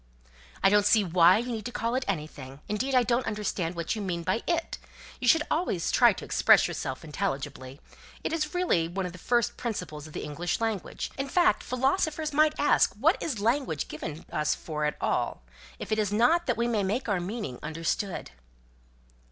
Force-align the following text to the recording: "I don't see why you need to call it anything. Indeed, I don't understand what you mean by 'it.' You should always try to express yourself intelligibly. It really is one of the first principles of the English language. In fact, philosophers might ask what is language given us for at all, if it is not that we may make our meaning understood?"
"I 0.63 0.71
don't 0.71 0.87
see 0.87 1.03
why 1.03 1.37
you 1.37 1.51
need 1.51 1.65
to 1.65 1.71
call 1.71 1.93
it 1.93 2.05
anything. 2.07 2.59
Indeed, 2.67 2.95
I 2.95 3.03
don't 3.03 3.27
understand 3.27 3.75
what 3.75 3.95
you 3.95 4.01
mean 4.01 4.23
by 4.23 4.41
'it.' 4.47 4.79
You 5.19 5.27
should 5.27 5.43
always 5.51 5.91
try 5.91 6.11
to 6.11 6.25
express 6.25 6.67
yourself 6.67 7.03
intelligibly. 7.03 7.79
It 8.23 8.31
really 8.55 8.85
is 8.87 8.93
one 8.93 9.05
of 9.05 9.11
the 9.11 9.19
first 9.19 9.57
principles 9.57 10.07
of 10.07 10.13
the 10.13 10.23
English 10.23 10.59
language. 10.59 11.11
In 11.19 11.29
fact, 11.29 11.61
philosophers 11.61 12.33
might 12.33 12.59
ask 12.59 12.95
what 12.95 13.21
is 13.21 13.39
language 13.39 13.87
given 13.89 14.25
us 14.31 14.55
for 14.55 14.85
at 14.85 14.97
all, 14.99 15.43
if 15.77 15.91
it 15.91 15.99
is 15.99 16.11
not 16.11 16.47
that 16.47 16.57
we 16.57 16.67
may 16.67 16.81
make 16.81 17.07
our 17.07 17.19
meaning 17.19 17.59
understood?" 17.61 18.31